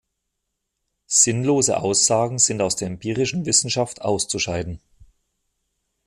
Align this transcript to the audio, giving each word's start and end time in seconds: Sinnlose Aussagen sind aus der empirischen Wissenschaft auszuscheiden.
Sinnlose 1.05 1.77
Aussagen 1.79 2.39
sind 2.39 2.59
aus 2.63 2.75
der 2.75 2.87
empirischen 2.87 3.45
Wissenschaft 3.45 4.01
auszuscheiden. 4.01 4.81